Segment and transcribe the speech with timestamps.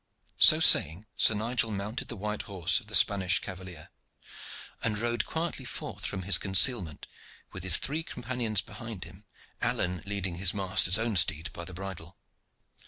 [0.39, 3.89] So saying, Sir Nigel mounted the white horse of the Spanish cavalier,
[4.83, 7.05] and rode quietly forth from his concealment
[7.51, 9.25] with his three companions behind him,
[9.61, 12.17] Alleyne leading his master's own steed by the bridle.